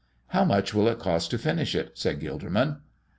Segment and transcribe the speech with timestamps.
[0.29, 2.77] "How much will it cost to finish it?" said Gilderman.